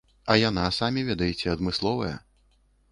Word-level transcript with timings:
А 0.35 0.37
яна, 0.49 0.63
самі 0.79 1.03
ведаеце, 1.11 1.47
адмысловая. 1.55 2.15